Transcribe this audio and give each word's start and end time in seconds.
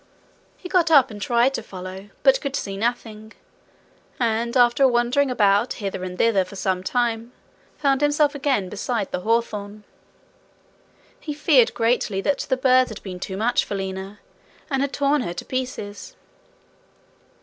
He 0.57 0.67
got 0.67 0.89
up 0.89 1.11
and 1.11 1.21
tried 1.21 1.53
to 1.53 1.61
follow, 1.61 2.09
but 2.23 2.41
could 2.41 2.55
see 2.55 2.75
nothing, 2.75 3.33
and 4.19 4.57
after 4.57 4.87
wandering 4.87 5.29
about 5.29 5.73
hither 5.73 6.03
and 6.03 6.17
thither 6.17 6.43
for 6.43 6.55
some 6.55 6.81
time, 6.83 7.31
found 7.77 8.01
himself 8.01 8.33
again 8.33 8.67
beside 8.67 9.11
the 9.11 9.19
hawthorn. 9.19 9.83
He 11.19 11.35
feared 11.35 11.75
greatly 11.75 12.19
that 12.21 12.39
the 12.49 12.57
birds 12.57 12.89
had 12.89 13.03
been 13.03 13.19
too 13.19 13.37
much 13.37 13.63
for 13.63 13.75
Lina, 13.75 14.17
and 14.71 14.81
had 14.81 14.91
torn 14.91 15.21
her 15.21 15.35
to 15.35 15.45
pieces. 15.45 16.15